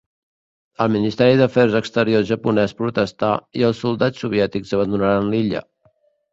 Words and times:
El 0.85 0.87
Ministeri 0.95 1.37
d'Afers 1.41 1.77
Exteriors 1.81 2.25
japonès 2.31 2.75
protestà 2.81 3.31
i 3.61 3.69
els 3.71 3.85
soldats 3.87 4.27
soviètics 4.29 4.77
abandonaren 4.81 5.33
l'illa. 5.37 5.67